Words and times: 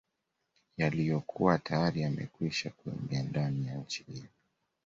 Yaliyokuwa 0.77 1.59
tayari 1.59 2.01
yamekwisha 2.01 2.69
kuingia 2.69 3.23
ndani 3.23 3.67
ya 3.67 3.75
nchi 3.75 4.03
hiyo 4.03 4.27